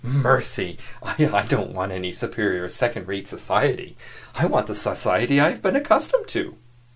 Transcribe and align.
MERCI! 0.03 0.79
I 1.03 1.45
don't 1.47 1.73
want 1.75 1.91
any 1.91 2.11
superior 2.11 2.67
second 2.69 3.07
rate 3.07 3.27
society. 3.27 3.95
I 4.33 4.47
want 4.47 4.65
the 4.65 4.73
society 4.73 5.35
that 5.37 5.45
I 5.45 5.49
have 5.51 5.61
been 5.61 5.75
accustomed 5.75 6.27
to." 6.29 6.57